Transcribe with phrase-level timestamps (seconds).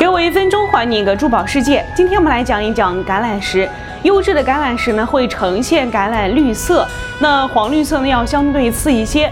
[0.00, 1.84] 给我一分钟，还你一个珠宝世界。
[1.94, 3.68] 今天我们来讲一讲橄榄石。
[4.02, 6.88] 优质的橄榄石呢，会呈现橄榄绿色，
[7.18, 9.30] 那黄绿色呢要相对次一些。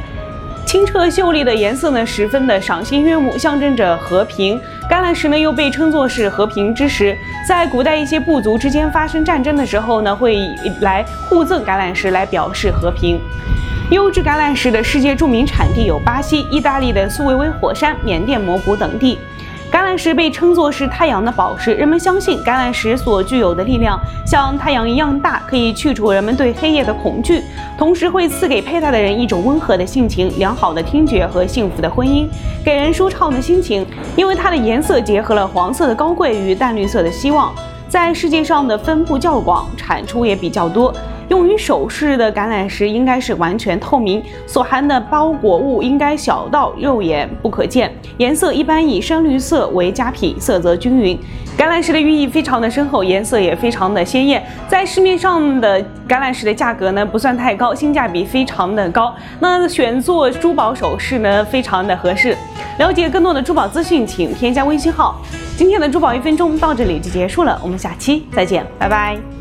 [0.66, 4.60] 清澈秀丽的颜色呢，十分的赏心悦目，象征着和平。
[4.90, 7.16] 橄榄石呢，又被称作是和平之石。
[7.48, 10.50] 在古代一些部族之间发生战争的时候呢，会
[10.82, 13.18] 来互赠橄榄石来表示和平。
[13.90, 19.18] 优质橄榄石的世界著名产地有巴西、意大利的苏维埃火山、缅甸摩古等地。
[19.78, 23.96] 橄榄石被称作是太阳的宝石，人们相信橄榄石所具有的力量
[24.26, 27.44] 像太阳一样大，可以去除人们对黑夜的恐惧，
[27.78, 32.26] 同时会赐给佩戴的人一种温和的性情、良好的听觉和幸福的婚姻，
[32.64, 33.86] 给人舒畅的心情。
[34.16, 37.54] 因为它的颜色结合了黄色的高贵与淡绿色的希望，
[37.88, 40.92] 在世界上的分布较广，产出也比较多。
[41.28, 51.18] 用于首饰的橄榄石应该是完全透明，所含的包裹物应该小到肉眼不可见，颜色一般以深绿色为佳品，色泽均匀。
[51.56, 54.42] 橄榄石的寓意非常的深厚，颜色也非常的鲜艳。
[54.68, 59.12] 在市面上的橄榄石的价格呢不算太高，性价比非常的高。
[59.40, 62.36] 那选做珠宝首饰呢非常的合适。
[62.78, 65.20] 了解更多的珠宝资讯，请添加微信号。
[65.56, 69.37] 今天的珠宝一分钟到这里就结束了，我们下期再见，拜拜。